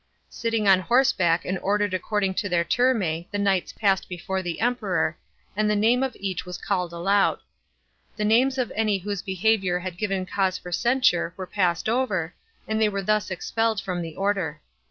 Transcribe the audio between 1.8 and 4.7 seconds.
according to their turmse, the knights passed before the